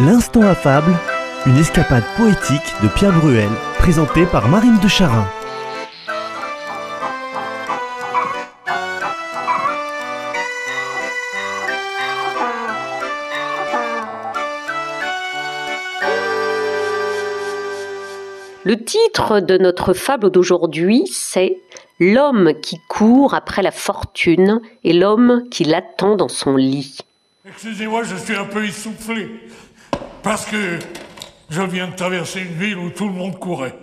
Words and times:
L'instant 0.00 0.42
affable, 0.42 0.92
une 1.46 1.56
escapade 1.56 2.02
poétique 2.16 2.74
de 2.82 2.88
Pierre 2.88 3.12
Bruel, 3.12 3.48
présentée 3.78 4.26
par 4.26 4.48
Marine 4.48 4.80
de 4.82 4.88
Charin. 4.88 5.24
Le 18.64 18.82
titre 18.84 19.38
de 19.38 19.58
notre 19.58 19.92
fable 19.92 20.30
d'aujourd'hui, 20.30 21.04
c'est 21.06 21.58
L'homme 22.00 22.54
qui 22.60 22.80
court 22.88 23.34
après 23.34 23.62
la 23.62 23.70
fortune 23.70 24.60
et 24.82 24.92
l'homme 24.92 25.44
qui 25.52 25.62
l'attend 25.62 26.16
dans 26.16 26.28
son 26.28 26.56
lit. 26.56 26.98
Excusez-moi, 27.46 28.02
je 28.02 28.16
suis 28.16 28.34
un 28.34 28.46
peu 28.46 28.64
essoufflé. 28.64 29.28
Parce 30.24 30.46
que 30.46 30.78
je 31.50 31.62
viens 31.62 31.88
de 31.88 31.94
traverser 31.94 32.40
une 32.40 32.54
ville 32.54 32.78
où 32.78 32.88
tout 32.88 33.06
le 33.06 33.12
monde 33.12 33.38
courait. 33.38 33.78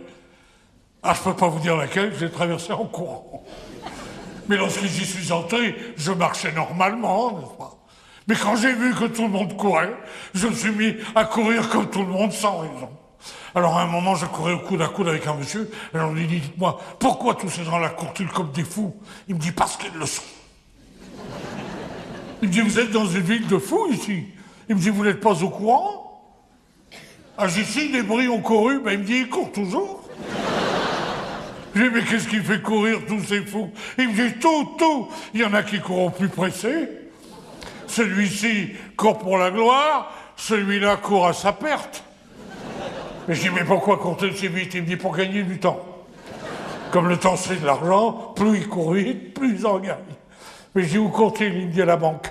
Ah, 1.03 1.13
je 1.13 1.21
peux 1.21 1.35
pas 1.35 1.47
vous 1.47 1.59
dire 1.59 1.77
laquelle, 1.77 2.13
j'ai 2.19 2.31
traversé 2.31 2.73
en 2.73 2.85
courant. 2.85 3.43
Mais 4.49 4.57
lorsque 4.57 4.83
j'y 4.83 5.05
suis 5.05 5.31
entré, 5.31 5.75
je 5.97 6.11
marchais 6.11 6.51
normalement, 6.51 7.39
n'est-ce 7.39 7.57
pas? 7.57 7.77
Mais 8.27 8.35
quand 8.35 8.55
j'ai 8.55 8.73
vu 8.73 8.93
que 8.95 9.05
tout 9.05 9.21
le 9.21 9.29
monde 9.29 9.55
courait, 9.55 9.93
je 10.33 10.47
me 10.47 10.53
suis 10.55 10.71
mis 10.71 10.95
à 11.13 11.25
courir 11.25 11.69
comme 11.69 11.91
tout 11.91 12.01
le 12.01 12.11
monde 12.11 12.33
sans 12.33 12.57
raison. 12.57 12.89
Alors 13.53 13.77
à 13.77 13.83
un 13.83 13.87
moment, 13.87 14.15
je 14.15 14.25
courais 14.25 14.53
au 14.53 14.59
coude 14.59 14.81
à 14.81 14.87
coude 14.87 15.09
avec 15.09 15.27
un 15.27 15.35
monsieur, 15.35 15.69
et 15.93 15.97
on 15.99 16.11
lui 16.11 16.25
dit, 16.25 16.39
dites-moi, 16.39 16.79
pourquoi 16.97 17.35
tous 17.35 17.49
ces 17.49 17.63
gens-là 17.63 17.89
courent-ils 17.89 18.29
comme 18.29 18.51
des 18.51 18.63
fous? 18.63 18.95
Il 19.27 19.35
me 19.35 19.39
dit, 19.39 19.51
parce 19.51 19.77
qu'ils 19.77 19.93
le 19.93 20.07
sont. 20.07 20.23
Il 22.41 22.47
me 22.47 22.53
dit, 22.53 22.61
vous 22.61 22.79
êtes 22.79 22.91
dans 22.91 23.05
une 23.05 23.21
ville 23.21 23.45
de 23.47 23.59
fous 23.59 23.89
ici. 23.91 24.25
Il 24.69 24.75
me 24.75 24.81
dit, 24.81 24.89
vous 24.89 25.03
n'êtes 25.03 25.19
pas 25.19 25.43
au 25.43 25.49
courant? 25.49 26.00
Ah, 27.43 27.47
ici, 27.47 27.89
des 27.89 28.03
bruits 28.03 28.27
ont 28.27 28.39
couru. 28.39 28.81
Ben, 28.81 28.91
il 28.91 28.99
me 28.99 29.03
dit, 29.03 29.17
ils 29.21 29.27
courent 29.27 29.51
toujours. 29.51 30.03
Je 31.73 31.81
dis, 31.81 31.89
mais 31.91 32.03
qu'est-ce 32.03 32.27
qui 32.27 32.37
fait 32.37 32.61
courir 32.61 32.99
tous 33.07 33.23
ces 33.23 33.41
fous? 33.41 33.71
Il 33.97 34.09
me 34.09 34.13
dit, 34.13 34.37
tout, 34.39 34.75
tout. 34.77 35.07
Il 35.33 35.39
y 35.39 35.43
en 35.43 35.53
a 35.55 35.63
qui 35.63 35.79
courent 35.79 36.13
plus 36.13 36.29
pressé. 36.29 36.87
Celui-ci 37.87 38.73
court 38.95 39.17
pour 39.17 39.39
la 39.39 39.49
gloire, 39.49 40.13
celui-là 40.35 40.97
court 40.97 41.25
à 41.25 41.33
sa 41.33 41.51
perte. 41.51 42.03
Mais 43.27 43.33
je 43.33 43.41
dis, 43.41 43.49
mais 43.49 43.63
pourquoi 43.63 43.97
court-il 43.97 44.37
si 44.37 44.47
vite? 44.47 44.75
Il 44.75 44.83
me 44.83 44.87
dit, 44.87 44.95
pour 44.95 45.17
gagner 45.17 45.41
du 45.41 45.57
temps. 45.57 45.83
Comme 46.91 47.09
le 47.09 47.17
temps 47.17 47.37
c'est 47.37 47.59
de 47.59 47.65
l'argent, 47.65 48.33
plus 48.35 48.59
il 48.59 48.67
court 48.67 48.93
vite, 48.93 49.33
plus 49.33 49.57
il 49.57 49.65
en 49.65 49.79
gagne. 49.79 49.97
Mais 50.75 50.83
je 50.83 50.89
dis, 50.89 50.97
où 50.99 51.09
court-il? 51.09 51.53
Il 51.53 51.67
me 51.67 51.71
dit, 51.71 51.81
à 51.81 51.85
la 51.85 51.97
banque. 51.97 52.30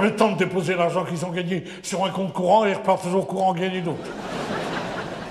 Le 0.00 0.16
temps 0.16 0.32
de 0.32 0.38
déposer 0.38 0.74
l'argent 0.74 1.04
qu'ils 1.04 1.24
ont 1.24 1.30
gagné 1.30 1.64
sur 1.82 2.04
un 2.04 2.10
compte 2.10 2.32
courant 2.32 2.64
et 2.64 2.70
ils 2.70 2.74
repartent 2.74 3.02
toujours 3.02 3.26
courant 3.26 3.52
gagner 3.52 3.82
d'autres. 3.82 3.98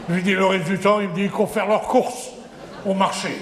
Je 0.08 0.14
lui 0.14 0.24
dis, 0.24 0.34
le 0.34 0.46
reste 0.46 0.66
du 0.66 0.78
temps, 0.78 1.00
il 1.00 1.10
me 1.10 1.16
dit, 1.16 1.24
ils 1.24 1.32
courent 1.32 1.50
faire 1.50 1.68
leurs 1.68 1.84
courses 1.84 2.30
au 2.86 2.94
marché. 2.94 3.38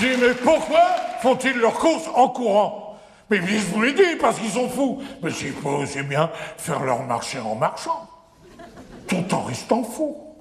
Je 0.00 0.06
dis, 0.06 0.20
mais 0.20 0.34
pourquoi 0.34 0.80
font-ils 1.20 1.56
leurs 1.56 1.74
courses 1.74 2.08
en 2.14 2.28
courant? 2.28 2.98
Mais 3.30 3.36
je 3.36 3.66
vous 3.72 3.82
l'ai 3.82 3.92
dit, 3.92 4.16
parce 4.20 4.38
qu'ils 4.38 4.50
sont 4.50 4.68
fous. 4.68 5.00
Mais 5.22 5.30
aussi 5.30 6.02
bien 6.02 6.28
faire 6.56 6.82
leur 6.82 7.02
marché 7.04 7.38
en 7.38 7.54
marchant, 7.54 8.08
tout 9.06 9.32
en 9.32 9.42
restant 9.42 9.84
fou. 9.84 10.31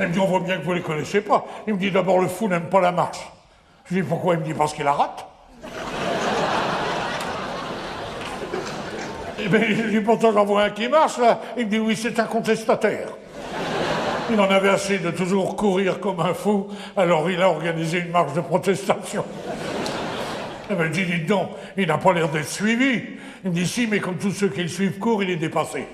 Il 0.00 0.08
me 0.08 0.12
dit, 0.12 0.18
on 0.18 0.26
voit 0.26 0.40
bien 0.40 0.58
que 0.58 0.64
vous 0.64 0.72
ne 0.72 0.76
les 0.76 0.82
connaissez 0.82 1.20
pas. 1.20 1.44
Il 1.66 1.74
me 1.74 1.78
dit, 1.78 1.90
d'abord, 1.90 2.20
le 2.20 2.28
fou 2.28 2.48
n'aime 2.48 2.68
pas 2.68 2.80
la 2.80 2.92
marche. 2.92 3.20
Je 3.86 3.94
lui 3.94 4.02
dis, 4.02 4.08
pourquoi? 4.08 4.34
Il 4.34 4.40
me 4.40 4.44
dit, 4.44 4.54
parce 4.54 4.74
qu'il 4.74 4.84
la 4.84 4.92
rate. 4.92 5.26
Eh 9.38 9.48
bien, 9.48 9.60
je 9.60 9.82
lui 9.82 9.98
dis, 9.98 10.00
pourtant, 10.00 10.32
j'en 10.32 10.44
vois 10.44 10.64
un 10.64 10.70
qui 10.70 10.88
marche, 10.88 11.18
là. 11.18 11.40
Il 11.56 11.66
me 11.66 11.70
dit, 11.70 11.78
oui, 11.78 11.96
c'est 11.96 12.18
un 12.18 12.24
contestataire. 12.24 13.08
Il 14.30 14.40
en 14.40 14.50
avait 14.50 14.70
assez 14.70 14.98
de 14.98 15.10
toujours 15.10 15.54
courir 15.54 16.00
comme 16.00 16.18
un 16.20 16.32
fou, 16.32 16.68
alors 16.96 17.30
il 17.30 17.40
a 17.42 17.50
organisé 17.50 17.98
une 17.98 18.10
marche 18.10 18.32
de 18.32 18.40
protestation. 18.40 19.22
Eh 20.70 20.74
bien, 20.74 20.86
je 20.86 20.90
dis, 20.90 21.04
dites 21.04 21.26
donc, 21.26 21.50
il 21.76 21.86
n'a 21.86 21.98
pas 21.98 22.14
l'air 22.14 22.30
d'être 22.30 22.48
suivi. 22.48 23.02
Il 23.44 23.50
me 23.50 23.54
dit, 23.54 23.66
si, 23.66 23.86
mais 23.86 24.00
comme 24.00 24.16
tous 24.16 24.30
ceux 24.30 24.48
qui 24.48 24.62
le 24.62 24.68
suivent 24.68 24.98
courent, 24.98 25.22
il 25.22 25.30
est 25.30 25.36
dépassé. 25.36 25.86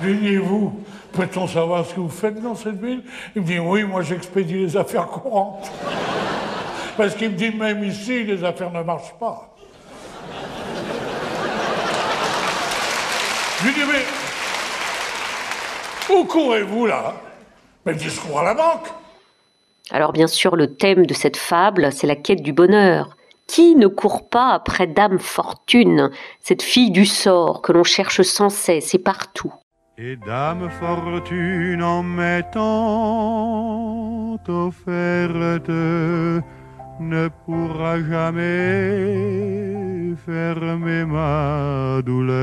Lui 0.00 0.16
dis, 0.16 0.28
et 0.28 0.38
vous, 0.38 0.80
peut-on 1.12 1.46
savoir 1.46 1.84
ce 1.86 1.94
que 1.94 2.00
vous 2.00 2.08
faites 2.08 2.40
dans 2.40 2.54
cette 2.54 2.80
ville? 2.80 3.02
Il 3.34 3.42
me 3.42 3.46
dit, 3.46 3.58
oui, 3.58 3.84
moi 3.84 4.02
j'expédie 4.02 4.54
les 4.54 4.76
affaires 4.76 5.06
courantes. 5.06 5.70
Parce 6.96 7.14
qu'il 7.14 7.30
me 7.30 7.36
dit, 7.36 7.50
même 7.50 7.82
ici, 7.84 8.24
les 8.24 8.44
affaires 8.44 8.70
ne 8.70 8.82
marchent 8.82 9.14
pas. 9.18 9.54
Je 13.58 13.66
lui 13.66 13.74
dis, 13.74 13.80
mais 13.80 14.04
où 16.14 16.24
courez-vous 16.24 16.86
là? 16.86 17.14
Mais 17.84 17.94
dit, 17.94 18.08
je 18.08 18.20
cours 18.20 18.40
à 18.40 18.44
la 18.44 18.54
banque? 18.54 18.88
Alors 19.90 20.12
bien 20.12 20.26
sûr, 20.26 20.56
le 20.56 20.74
thème 20.74 21.06
de 21.06 21.14
cette 21.14 21.36
fable, 21.36 21.92
c'est 21.92 22.06
la 22.06 22.16
quête 22.16 22.42
du 22.42 22.52
bonheur. 22.52 23.16
Qui 23.46 23.74
ne 23.74 23.88
court 23.88 24.28
pas 24.28 24.50
après 24.50 24.86
Dame 24.86 25.18
Fortune, 25.18 26.10
cette 26.40 26.62
fille 26.62 26.90
du 26.90 27.04
sort 27.04 27.62
que 27.62 27.72
l'on 27.72 27.82
cherche 27.82 28.22
sans 28.22 28.48
cesse 28.48 28.94
et 28.94 28.98
partout? 28.98 29.52
Et 30.02 30.16
Dame 30.16 30.70
Fortune 30.70 31.82
en 31.82 32.02
m'étant 32.02 32.58
offerte 34.48 35.68
ne 37.00 37.28
pourra 37.44 38.02
jamais 38.02 38.96
fermer 40.24 41.04
ma 41.04 42.00
douleur. 42.00 42.38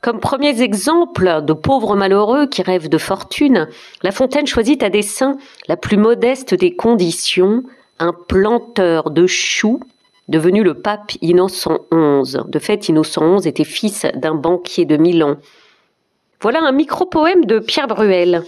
Comme 0.00 0.20
premiers 0.20 0.62
exemples 0.62 1.42
de 1.42 1.52
pauvres 1.52 1.96
malheureux 1.96 2.46
qui 2.46 2.62
rêvent 2.62 2.88
de 2.88 2.96
fortune, 2.96 3.68
La 4.02 4.10
Fontaine 4.10 4.46
choisit 4.46 4.82
à 4.82 4.88
dessein 4.88 5.36
la 5.68 5.76
plus 5.76 5.98
modeste 5.98 6.54
des 6.54 6.74
conditions, 6.74 7.62
un 7.98 8.14
planteur 8.26 9.10
de 9.10 9.26
choux 9.26 9.80
devenu 10.28 10.62
le 10.62 10.74
pape 10.74 11.12
Innocent 11.20 11.78
XI. 11.92 12.38
De 12.48 12.58
fait, 12.58 12.88
Innocent 12.88 13.36
XI 13.36 13.48
était 13.48 13.64
fils 13.64 14.06
d'un 14.14 14.34
banquier 14.34 14.84
de 14.84 14.96
Milan. 14.96 15.36
Voilà 16.40 16.60
un 16.62 16.72
micro-poème 16.72 17.44
de 17.44 17.58
Pierre 17.58 17.86
Bruel. 17.86 18.42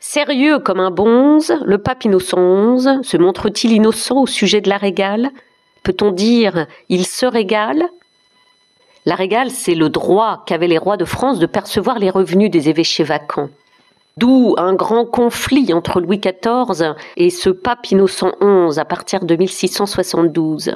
Sérieux 0.00 0.58
comme 0.58 0.80
un 0.80 0.90
bonze, 0.90 1.54
le 1.64 1.78
pape 1.78 2.04
Innocent 2.04 2.76
XI 2.76 2.88
se 3.02 3.16
montre-t-il 3.16 3.72
innocent 3.72 4.22
au 4.22 4.26
sujet 4.26 4.60
de 4.60 4.68
la 4.68 4.76
régale? 4.76 5.30
Peut-on 5.82 6.12
dire 6.12 6.66
il 6.88 7.06
se 7.06 7.26
régale? 7.26 7.84
La 9.06 9.14
régale, 9.14 9.50
c'est 9.50 9.74
le 9.74 9.88
droit 9.88 10.44
qu'avaient 10.46 10.68
les 10.68 10.78
rois 10.78 10.96
de 10.96 11.04
France 11.04 11.38
de 11.38 11.46
percevoir 11.46 11.98
les 11.98 12.10
revenus 12.10 12.50
des 12.50 12.68
évêchés 12.68 13.04
vacants. 13.04 13.48
D'où 14.18 14.56
un 14.58 14.74
grand 14.74 15.04
conflit 15.04 15.72
entre 15.72 16.00
Louis 16.00 16.18
XIV 16.18 16.94
et 17.16 17.30
ce 17.30 17.50
pape 17.50 17.88
Innocent 17.92 18.32
XI 18.40 18.80
à 18.80 18.84
partir 18.84 19.24
de 19.24 19.36
1672. 19.36 20.74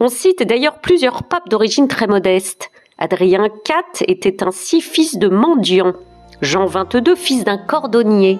On 0.00 0.08
cite 0.10 0.42
d'ailleurs 0.42 0.80
plusieurs 0.80 1.22
papes 1.22 1.48
d'origine 1.48 1.88
très 1.88 2.06
modeste. 2.06 2.70
Adrien 2.98 3.46
IV 3.46 4.04
était 4.06 4.42
ainsi 4.42 4.82
fils 4.82 5.16
de 5.16 5.28
mendiant, 5.28 5.94
Jean 6.42 6.66
XXII 6.66 7.16
fils 7.16 7.44
d'un 7.44 7.56
cordonnier. 7.56 8.38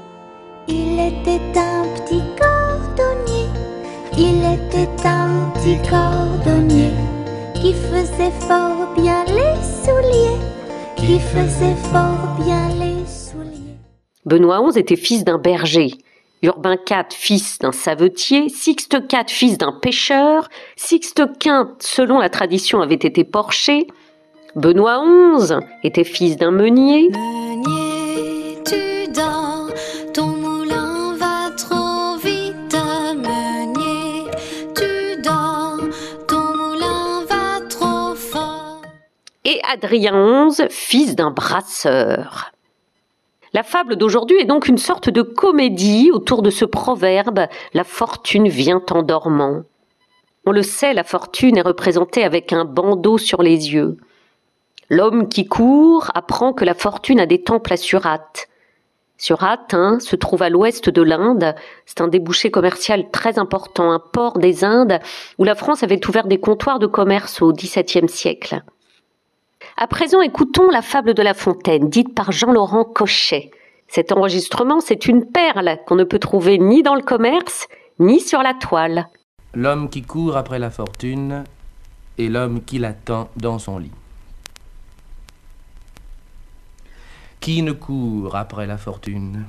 Il 0.69 1.01
était 1.01 1.59
un 1.59 1.85
petit 1.97 2.23
cordonnier, 2.39 3.49
il 4.19 4.41
était 4.41 5.07
un 5.07 5.51
petit 5.55 5.79
cordonnier 5.89 6.91
qui 7.55 7.73
faisait 7.73 8.33
fort 8.41 8.93
bien 8.95 9.25
les 9.25 9.57
souliers, 9.63 10.39
qui 10.97 11.19
faisait 11.19 11.77
fort 11.91 12.37
bien 12.45 12.69
les 12.79 13.07
souliers. 13.07 13.16
Benoît 14.27 14.61
XI 14.69 14.81
était 14.81 14.97
fils 14.97 15.23
d'un 15.23 15.39
berger, 15.39 15.93
Urbain 16.43 16.75
IV 16.75 17.05
fils 17.11 17.61
d'un 17.61 17.71
savetier, 17.71 18.49
Sixte 18.49 18.95
IV 18.95 19.29
fils 19.29 19.57
d'un 19.57 19.71
pêcheur, 19.71 20.49
Sixte 20.75 21.21
V 21.21 21.51
selon 21.79 22.19
la 22.19 22.29
tradition 22.29 22.81
avait 22.81 22.95
été 22.97 23.23
porché, 23.23 23.87
Benoît 24.57 25.05
XI 25.39 25.55
était 25.85 26.03
fils 26.03 26.37
d'un 26.37 26.51
meunier, 26.51 27.09
Meunier, 27.11 28.59
tu 28.65 29.13
dors, 29.13 29.71
ton 30.13 30.27
moulin 30.27 31.15
va 31.17 31.51
trop 31.57 32.17
vite. 32.17 32.77
Meunier, 33.15 34.29
tu 34.75 35.23
dors, 35.23 35.79
ton 36.27 36.57
moulin 36.57 37.23
va 37.29 37.61
trop 37.69 38.17
fort. 38.17 38.83
et 39.45 39.61
Adrien 39.73 40.49
XI 40.49 40.65
fils 40.69 41.15
d'un 41.15 41.31
brasseur. 41.31 42.51
La 43.57 43.63
fable 43.63 43.97
d'aujourd'hui 43.97 44.37
est 44.39 44.45
donc 44.45 44.69
une 44.69 44.77
sorte 44.77 45.09
de 45.09 45.23
comédie 45.23 46.11
autour 46.13 46.43
de 46.43 46.51
ce 46.51 46.67
proverbe 46.67 47.47
La 47.73 47.85
fortune 47.85 48.49
vient 48.49 48.83
en 48.91 49.03
dormant. 49.03 49.63
On 50.45 50.53
le 50.53 50.63
sait, 50.63 50.93
la 50.93 51.05
fortune 51.05 51.57
est 51.57 51.63
représentée 51.63 52.23
avec 52.23 52.53
un 52.53 52.67
bandeau 52.67 53.17
sur 53.17 53.43
les 53.43 53.73
yeux. 53.73 53.97
L'homme 54.91 55.31
qui 55.31 55.47
court 55.47 56.11
apprend 56.13 56.53
que 56.53 56.67
la 56.67 56.75
fortune 56.75 57.19
a 57.19 57.25
des 57.25 57.41
temples 57.41 57.73
à 57.73 57.79
Surate. 57.79 58.49
Surat 59.17 59.67
hein, 59.73 60.01
se 60.01 60.17
trouve 60.17 60.43
à 60.43 60.51
l'ouest 60.51 60.91
de 60.91 61.01
l'Inde. 61.01 61.55
C'est 61.87 62.03
un 62.03 62.09
débouché 62.09 62.51
commercial 62.51 63.11
très 63.11 63.39
important, 63.39 63.91
un 63.91 64.01
port 64.01 64.37
des 64.39 64.65
Indes 64.65 65.01
où 65.39 65.45
la 65.45 65.55
France 65.55 65.83
avait 65.83 66.07
ouvert 66.07 66.27
des 66.27 66.41
comptoirs 66.41 66.79
de 66.79 66.87
commerce 66.87 67.41
au 67.41 67.55
XVIIe 67.55 68.11
siècle. 68.11 68.63
À 69.79 69.87
présent, 69.87 70.23
écoutons 70.23 70.71
la 70.71 70.81
fable 70.81 71.13
de 71.13 71.21
La 71.21 71.35
Fontaine, 71.35 71.91
dite 71.91 72.15
par 72.15 72.33
Jean-Laurent 72.33 72.85
Cochet. 72.85 73.51
Cet 73.89 74.11
enregistrement, 74.11 74.81
c'est 74.81 75.05
une 75.05 75.27
perle 75.27 75.77
qu'on 75.87 75.97
ne 75.97 76.05
peut 76.05 76.19
trouver 76.19 76.57
ni 76.57 76.83
dans 76.83 76.95
le 76.95 77.03
commerce, 77.03 77.69
ni 77.99 78.21
sur 78.21 78.43
la 78.43 78.55
toile. 78.55 79.07
L'homme 79.53 79.91
qui 79.91 80.01
court 80.01 80.39
après 80.39 80.59
la 80.59 80.71
fortune 80.71 81.45
et 82.17 82.31
l'homme 82.31 82.65
qui 82.65 82.79
l'attend 82.79 83.29
dans 83.37 83.59
son 83.59 83.77
lit. 83.77 83.93
Qui 87.41 87.61
ne 87.61 87.73
court 87.73 88.35
après 88.35 88.67
la 88.67 88.79
fortune 88.79 89.45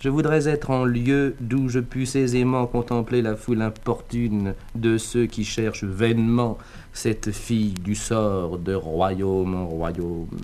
Je 0.00 0.08
voudrais 0.08 0.48
être 0.48 0.70
en 0.70 0.86
lieu 0.86 1.36
d'où 1.40 1.68
je 1.68 1.78
puisse 1.78 2.16
aisément 2.16 2.66
contempler 2.66 3.20
la 3.20 3.36
foule 3.36 3.60
importune 3.60 4.54
de 4.74 4.96
ceux 4.96 5.26
qui 5.26 5.44
cherchent 5.44 5.84
vainement 5.84 6.56
cette 6.94 7.32
fille 7.32 7.74
du 7.74 7.94
sort 7.94 8.56
de 8.56 8.72
royaume 8.72 9.54
en 9.54 9.66
royaume, 9.66 10.40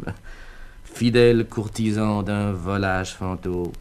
fidèles 0.84 1.46
courtisans 1.48 2.22
d'un 2.22 2.52
volage 2.52 3.14
fantôme. 3.14 3.72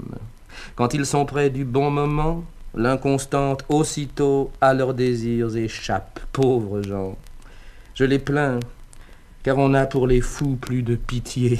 Quand 0.75 0.93
ils 0.93 1.05
sont 1.05 1.25
près 1.25 1.49
du 1.49 1.65
bon 1.65 1.91
moment, 1.91 2.45
l'inconstante 2.73 3.65
aussitôt 3.67 4.51
à 4.61 4.73
leurs 4.73 4.93
désirs 4.93 5.57
échappe, 5.57 6.21
pauvres 6.31 6.83
gens. 6.83 7.17
Je 7.95 8.05
les 8.05 8.19
plains, 8.19 8.61
car 9.43 9.57
on 9.57 9.73
a 9.73 9.85
pour 9.85 10.07
les 10.07 10.21
fous 10.21 10.55
plus 10.55 10.83
de 10.83 10.95
pitié 10.95 11.59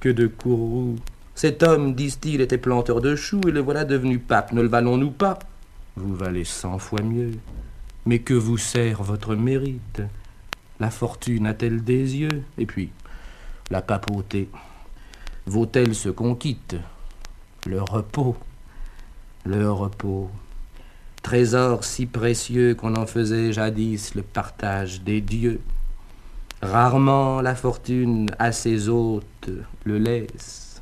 que 0.00 0.08
de 0.08 0.26
courroux. 0.26 0.96
Cet 1.36 1.62
homme, 1.62 1.94
disent-ils, 1.94 2.40
était 2.40 2.56
planteur 2.56 3.02
de 3.02 3.14
choux, 3.14 3.42
et 3.46 3.50
le 3.50 3.60
voilà 3.60 3.84
devenu 3.84 4.18
pape. 4.18 4.52
Ne 4.52 4.62
le 4.62 4.68
valons-nous 4.68 5.10
pas? 5.10 5.38
Vous 5.94 6.16
valez 6.16 6.44
cent 6.44 6.78
fois 6.78 7.02
mieux. 7.02 7.32
Mais 8.06 8.20
que 8.20 8.32
vous 8.32 8.56
sert 8.56 9.02
votre 9.02 9.34
mérite? 9.34 10.00
La 10.80 10.90
fortune 10.90 11.46
a-t-elle 11.46 11.84
des 11.84 12.16
yeux? 12.16 12.42
Et 12.56 12.64
puis, 12.64 12.90
la 13.70 13.82
papauté, 13.82 14.48
vaut-elle 15.44 15.94
ce 15.94 16.08
qu'on 16.08 16.34
quitte? 16.34 16.76
Le 17.66 17.82
repos, 17.82 18.36
le 19.44 19.70
repos. 19.70 20.30
Trésor 21.22 21.84
si 21.84 22.06
précieux 22.06 22.74
qu'on 22.74 22.94
en 22.94 23.04
faisait 23.04 23.52
jadis 23.52 24.14
le 24.14 24.22
partage 24.22 25.02
des 25.02 25.20
dieux. 25.20 25.60
Rarement 26.62 27.42
la 27.42 27.54
fortune 27.54 28.30
à 28.38 28.52
ses 28.52 28.88
hôtes 28.88 29.50
le 29.84 29.98
laisse. 29.98 30.75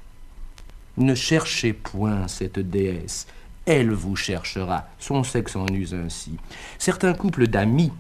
Ne 0.97 1.15
cherchez 1.15 1.73
point 1.73 2.29
cette 2.29 2.59
déesse, 2.59 3.27
elle 3.67 3.91
vous 3.91 4.15
cherchera, 4.15 4.87
son 4.99 5.25
sexe 5.25 5.57
en 5.57 5.67
use 5.67 5.95
ainsi. 5.95 6.37
Certains 6.79 7.15
couples 7.15 7.49
d'amis, 7.49 7.93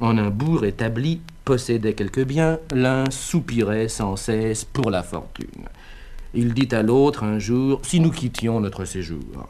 en 0.00 0.18
un 0.18 0.30
bourg 0.30 0.64
établi, 0.64 1.20
possédaient 1.44 1.92
quelques 1.92 2.24
biens, 2.24 2.58
l'un 2.72 3.08
soupirait 3.10 3.88
sans 3.88 4.16
cesse 4.16 4.64
pour 4.64 4.90
la 4.90 5.02
fortune. 5.02 5.68
Il 6.34 6.54
dit 6.54 6.74
à 6.74 6.82
l'autre 6.82 7.22
un 7.22 7.38
jour, 7.38 7.80
si 7.84 8.00
nous 8.00 8.10
quittions 8.10 8.58
notre 8.58 8.84
séjour. 8.84 9.46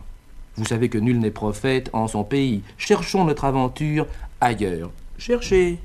Vous 0.56 0.66
savez 0.66 0.88
que 0.90 0.98
nul 0.98 1.18
n'est 1.18 1.30
prophète 1.30 1.88
en 1.94 2.06
son 2.06 2.22
pays. 2.22 2.62
Cherchons 2.76 3.24
notre 3.24 3.46
aventure 3.46 4.06
ailleurs. 4.40 4.90
Cherchez, 5.16 5.78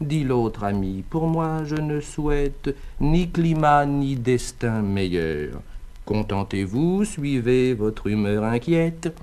dit 0.00 0.22
l'autre 0.22 0.64
ami, 0.64 1.02
pour 1.10 1.26
moi 1.26 1.64
je 1.64 1.74
ne 1.74 2.00
souhaite 2.00 2.74
ni 3.00 3.28
climat 3.28 3.86
ni 3.86 4.14
destin 4.16 4.82
meilleur. 4.82 5.60
Contentez-vous, 6.06 7.04
suivez 7.04 7.72
votre 7.72 8.08
humeur 8.08 8.44
inquiète. 8.44 9.14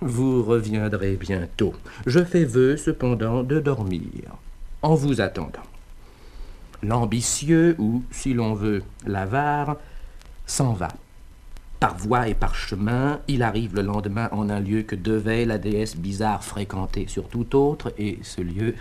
Vous 0.00 0.42
reviendrez 0.42 1.16
bientôt. 1.16 1.72
Je 2.06 2.22
fais 2.22 2.44
vœu 2.44 2.76
cependant 2.76 3.42
de 3.42 3.58
dormir, 3.58 4.36
en 4.82 4.94
vous 4.94 5.22
attendant. 5.22 5.62
L'ambitieux, 6.82 7.74
ou, 7.78 8.02
si 8.10 8.34
l'on 8.34 8.52
veut, 8.52 8.82
l'avare, 9.06 9.78
s'en 10.46 10.74
va. 10.74 10.88
Par 11.80 11.96
voie 11.96 12.28
et 12.28 12.34
par 12.34 12.54
chemin, 12.54 13.20
il 13.26 13.42
arrive 13.42 13.74
le 13.74 13.82
lendemain 13.82 14.28
en 14.32 14.50
un 14.50 14.60
lieu 14.60 14.82
que 14.82 14.96
devait 14.96 15.46
la 15.46 15.56
déesse 15.56 15.96
bizarre 15.96 16.44
fréquenter 16.44 17.06
sur 17.08 17.28
tout 17.28 17.56
autre, 17.56 17.94
et 17.96 18.18
ce 18.22 18.42
lieu, 18.42 18.74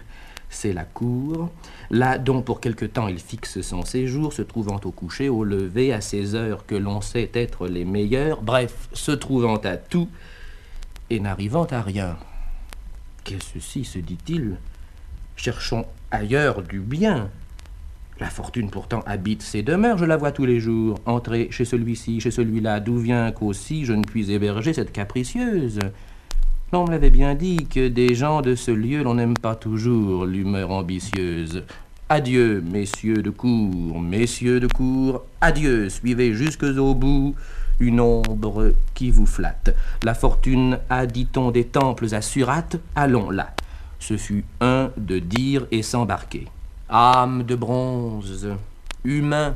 c'est 0.53 0.73
la 0.73 0.85
cour, 0.85 1.49
là 1.89 2.17
dont 2.17 2.41
pour 2.41 2.61
quelque 2.61 2.85
temps 2.85 3.07
il 3.07 3.19
fixe 3.19 3.61
son 3.61 3.83
séjour, 3.83 4.33
se 4.33 4.41
trouvant 4.41 4.79
au 4.83 4.91
coucher, 4.91 5.29
au 5.29 5.43
lever, 5.43 5.93
à 5.93 6.01
ces 6.01 6.35
heures 6.35 6.65
que 6.65 6.75
l'on 6.75 7.01
sait 7.01 7.29
être 7.33 7.67
les 7.67 7.85
meilleures, 7.85 8.41
bref, 8.41 8.89
se 8.93 9.11
trouvant 9.11 9.57
à 9.57 9.77
tout 9.77 10.09
et 11.09 11.19
n'arrivant 11.19 11.65
à 11.65 11.81
rien. 11.81 12.17
Qu'est-ce 13.23 13.53
ceci 13.53 13.85
se 13.85 13.99
dit-il? 13.99 14.57
Cherchons 15.35 15.85
ailleurs 16.11 16.61
du 16.61 16.79
bien. 16.79 17.29
La 18.19 18.29
fortune 18.29 18.69
pourtant 18.69 19.01
habite 19.05 19.41
ces 19.41 19.63
demeures, 19.63 19.97
je 19.97 20.05
la 20.05 20.17
vois 20.17 20.31
tous 20.31 20.45
les 20.45 20.59
jours, 20.59 20.99
entrer 21.05 21.47
chez 21.51 21.65
celui-ci, 21.65 22.19
chez 22.19 22.31
celui-là, 22.31 22.79
d'où 22.79 22.97
vient 22.97 23.31
qu'aussi 23.31 23.85
je 23.85 23.93
ne 23.93 24.03
puis 24.03 24.31
héberger 24.31 24.73
cette 24.73 24.91
capricieuse? 24.91 25.79
L'on 26.73 26.85
me 26.85 26.89
l'avait 26.89 27.11
bien 27.11 27.35
dit 27.35 27.67
que 27.67 27.87
des 27.87 28.15
gens 28.15 28.41
de 28.41 28.55
ce 28.55 28.71
lieu, 28.71 29.03
l'on 29.03 29.13
n'aime 29.13 29.37
pas 29.37 29.53
toujours 29.53 30.25
l'humeur 30.25 30.71
ambitieuse. 30.71 31.61
Adieu, 32.09 32.63
messieurs 32.67 33.21
de 33.21 33.29
cour, 33.29 34.01
messieurs 34.01 34.59
de 34.59 34.65
cour, 34.65 35.21
adieu, 35.39 35.87
suivez 35.89 36.33
jusque 36.33 36.63
au 36.63 36.95
bout 36.95 37.35
une 37.79 37.99
ombre 37.99 38.73
qui 38.95 39.11
vous 39.11 39.27
flatte. 39.27 39.75
La 40.01 40.15
fortune 40.15 40.79
a, 40.89 41.05
dit-on, 41.05 41.51
des 41.51 41.65
temples 41.65 42.11
à 42.15 42.23
Surat, 42.23 42.65
allons 42.95 43.29
là. 43.29 43.53
Ce 43.99 44.17
fut 44.17 44.43
un 44.59 44.89
de 44.97 45.19
dire 45.19 45.67
et 45.69 45.83
s'embarquer. 45.83 46.47
Âme 46.89 47.43
de 47.43 47.53
bronze, 47.53 48.49
humain, 49.03 49.55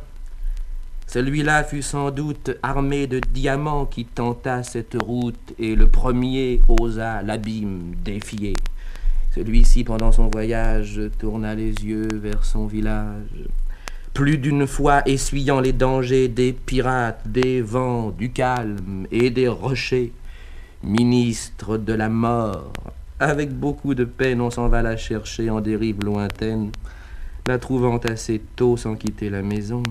celui-là 1.07 1.63
fut 1.63 1.81
sans 1.81 2.12
doute 2.12 2.51
armé 2.62 3.07
de 3.07 3.21
diamants 3.31 3.86
qui 3.86 4.04
tenta 4.04 4.62
cette 4.63 4.98
route 5.01 5.54
et 5.57 5.74
le 5.74 5.88
premier 5.88 6.59
osa 6.68 7.21
l'abîme 7.21 7.95
défier. 8.04 8.54
Celui-ci, 9.33 9.86
pendant 9.86 10.12
son 10.12 10.30
voyage, 10.30 11.00
tourna 11.18 11.56
les 11.56 11.71
yeux 11.71 12.09
vers 12.12 12.44
son 12.44 12.68
village. 12.68 13.46
Plus 14.13 14.38
d'une 14.38 14.67
fois 14.67 15.08
essuyant 15.08 15.62
les 15.62 15.74
dangers 15.74 16.27
des 16.27 16.51
pirates, 16.51 17.22
des 17.25 17.62
vents, 17.62 18.10
du 18.10 18.32
calme 18.32 19.08
et 19.10 19.29
des 19.29 19.48
rochers, 19.48 20.12
ministre 20.84 21.77
de 21.77 21.93
la 21.93 22.10
mort, 22.10 22.74
avec 23.20 23.53
beaucoup 23.53 23.96
de 23.96 24.03
peine 24.03 24.41
on 24.41 24.50
s'en 24.50 24.67
va 24.67 24.82
la 24.82 24.98
chercher 24.98 25.50
en 25.50 25.62
des 25.62 25.75
rives 25.75 26.03
lointaines, 26.03 26.72
la 27.48 27.60
trouvant 27.60 27.98
assez 28.00 28.41
tôt 28.55 28.75
sans 28.75 28.96
quitter 28.96 29.29
la 29.29 29.41
maison. 29.41 29.84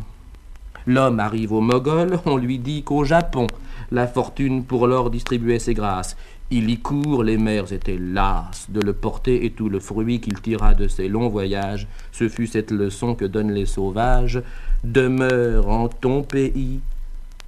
L'homme 0.86 1.18
arrive 1.18 1.52
au 1.52 1.60
Mogol, 1.60 2.20
on 2.26 2.36
lui 2.36 2.60
dit 2.60 2.84
qu'au 2.84 3.02
Japon, 3.02 3.48
la 3.90 4.06
fortune 4.06 4.64
pour 4.64 4.86
l'or 4.86 5.10
distribuait 5.10 5.58
ses 5.58 5.74
grâces. 5.74 6.16
Il 6.52 6.70
y 6.70 6.78
court, 6.78 7.24
les 7.24 7.38
mères 7.38 7.72
étaient 7.72 7.98
lasses 7.98 8.70
de 8.70 8.80
le 8.80 8.92
porter 8.92 9.44
et 9.44 9.50
tout 9.50 9.68
le 9.68 9.80
fruit 9.80 10.20
qu'il 10.20 10.40
tira 10.40 10.74
de 10.74 10.86
ses 10.86 11.08
longs 11.08 11.28
voyages, 11.28 11.88
ce 12.12 12.28
fut 12.28 12.46
cette 12.46 12.70
leçon 12.70 13.16
que 13.16 13.24
donnent 13.24 13.50
les 13.50 13.66
sauvages. 13.66 14.40
Demeure 14.84 15.68
en 15.68 15.88
ton 15.88 16.22
pays, 16.22 16.80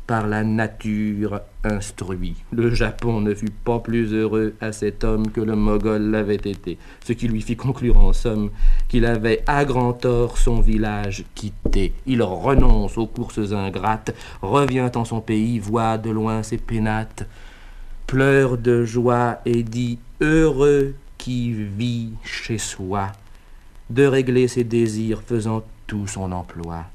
par 0.09 0.27
la 0.27 0.43
nature 0.43 1.43
instruit. 1.65 2.35
Le 2.51 2.75
Japon 2.75 3.21
ne 3.21 3.35
fut 3.35 3.51
pas 3.51 3.79
plus 3.79 4.15
heureux 4.15 4.55
à 4.59 4.73
cet 4.73 5.05
homme 5.05 5.31
que 5.31 5.43
le 5.43 5.55
Mogol 5.55 6.01
l'avait 6.11 6.37
été, 6.37 6.79
ce 7.05 7.13
qui 7.13 7.29
lui 7.29 7.43
fit 7.43 7.57
conclure 7.57 8.03
en 8.03 8.15
somme 8.15 8.51
qu'il 8.89 9.05
avait 9.05 9.45
à 9.47 9.67
grand 9.67 9.93
tort 9.93 10.39
son 10.39 10.61
village 10.61 11.27
quitté. 11.35 11.93
Il 12.07 12.23
renonce 12.23 12.97
aux 12.97 13.07
courses 13.07 13.53
ingrates, 13.53 14.15
revient 14.41 14.91
en 14.95 15.05
son 15.05 15.21
pays, 15.21 15.59
voit 15.59 15.99
de 15.99 16.09
loin 16.09 16.43
ses 16.43 16.57
pénates, 16.57 17.29
pleure 18.07 18.57
de 18.57 18.87
joie 18.87 19.41
et 19.45 19.63
dit 19.63 19.99
heureux 20.23 20.95
qui 21.19 21.53
vit 21.53 22.13
chez 22.25 22.57
soi, 22.57 23.13
de 23.91 24.07
régler 24.07 24.49
ses 24.49 24.65
désirs 24.65 25.21
faisant 25.21 25.63
tout 25.87 26.07
son 26.07 26.33
emploi. 26.33 26.87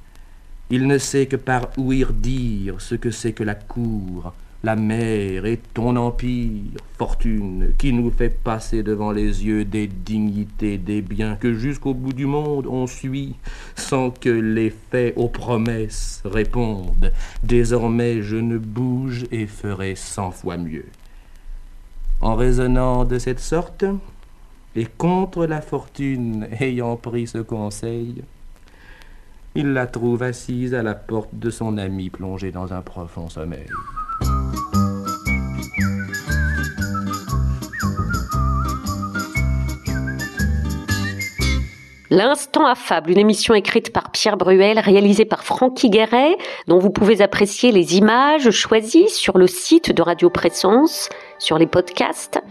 Il 0.69 0.87
ne 0.87 0.97
sait 0.97 1.25
que 1.25 1.35
par 1.35 1.69
ouïr 1.77 2.13
dire 2.13 2.81
ce 2.81 2.95
que 2.95 3.11
c'est 3.11 3.33
que 3.33 3.43
la 3.43 3.55
cour, 3.55 4.33
la 4.63 4.77
mer 4.77 5.45
et 5.45 5.59
ton 5.73 5.97
empire, 5.97 6.79
fortune, 6.97 7.73
qui 7.77 7.91
nous 7.91 8.09
fait 8.09 8.29
passer 8.29 8.81
devant 8.81 9.11
les 9.11 9.45
yeux 9.45 9.65
des 9.65 9.87
dignités, 9.87 10.77
des 10.77 11.01
biens 11.01 11.35
que 11.35 11.53
jusqu'au 11.53 11.93
bout 11.93 12.13
du 12.13 12.25
monde 12.25 12.65
on 12.67 12.87
suit, 12.87 13.35
sans 13.75 14.09
que 14.09 14.29
les 14.29 14.69
faits 14.69 15.13
aux 15.17 15.27
promesses 15.27 16.21
répondent. 16.23 17.11
Désormais 17.43 18.21
je 18.21 18.37
ne 18.37 18.57
bouge 18.57 19.25
et 19.31 19.47
ferai 19.47 19.95
cent 19.95 20.31
fois 20.31 20.55
mieux. 20.55 20.85
En 22.21 22.35
raisonnant 22.35 23.03
de 23.03 23.19
cette 23.19 23.41
sorte, 23.41 23.83
et 24.75 24.85
contre 24.85 25.45
la 25.45 25.61
fortune 25.61 26.47
ayant 26.59 26.95
pris 26.95 27.27
ce 27.27 27.39
conseil, 27.39 28.23
il 29.55 29.73
la 29.73 29.85
trouve 29.85 30.23
assise 30.23 30.73
à 30.73 30.81
la 30.81 30.95
porte 30.95 31.29
de 31.33 31.51
son 31.51 31.77
ami 31.77 32.09
plongée 32.09 32.51
dans 32.51 32.73
un 32.73 32.81
profond 32.81 33.29
sommeil. 33.29 33.67
L'Instant 42.09 42.65
Affable, 42.65 43.11
une 43.11 43.19
émission 43.19 43.53
écrite 43.53 43.93
par 43.93 44.11
Pierre 44.11 44.37
Bruel, 44.37 44.79
réalisée 44.79 45.25
par 45.25 45.43
Francky 45.43 45.91
Guéret, 45.91 46.35
dont 46.67 46.79
vous 46.79 46.91
pouvez 46.91 47.21
apprécier 47.21 47.71
les 47.71 47.97
images 47.97 48.49
choisies 48.49 49.09
sur 49.09 49.37
le 49.37 49.45
site 49.45 49.91
de 49.91 50.01
Radio 50.01 50.31
Présence, 50.31 51.09
sur 51.37 51.59
les 51.59 51.67
podcasts. 51.67 52.41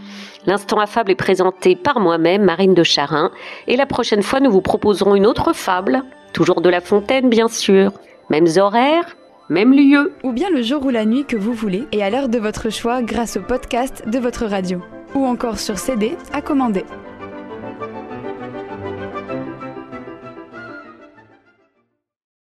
L'Instant 0.47 0.79
Affable 0.79 1.11
est 1.11 1.17
présenté 1.17 1.75
par 1.75 1.99
moi-même, 1.99 2.45
Marine 2.45 2.75
de 2.75 2.83
Charin, 2.85 3.33
et 3.67 3.77
la 3.77 3.87
prochaine 3.87 4.23
fois, 4.23 4.39
nous 4.39 4.51
vous 4.51 4.63
proposerons 4.63 5.17
une 5.17 5.27
autre 5.27 5.53
fable 5.53 6.05
toujours 6.33 6.61
de 6.61 6.69
La 6.69 6.81
Fontaine 6.81 7.29
bien 7.29 7.49
sûr. 7.49 7.93
Mêmes 8.31 8.49
horaires, 8.57 9.17
même 9.49 9.73
lieu. 9.73 10.13
Ou 10.23 10.33
bien 10.33 10.51
le 10.51 10.63
jour 10.63 10.85
ou 10.87 10.91
la 10.91 11.05
nuit 11.05 11.25
que 11.25 11.37
vous 11.37 11.53
voulez, 11.53 11.85
et 11.93 12.03
à 12.03 12.11
l'heure 12.11 12.29
de 12.29 12.39
votre 12.39 12.71
choix 12.71 13.03
grâce 13.03 13.37
au 13.37 13.41
podcast 13.41 14.05
de 14.09 14.19
votre 14.19 14.47
radio. 14.47 14.81
Ou 15.15 15.27
encore 15.27 15.59
sur 15.59 15.79
CD 15.79 16.17
à 16.33 16.41
commander. 16.41 16.85